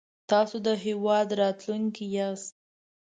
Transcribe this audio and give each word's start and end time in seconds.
تاسو 0.31 0.55
د 0.65 0.67
هېواد 0.83 1.27
راتلونکی 1.41 2.05
ياست 2.17 2.53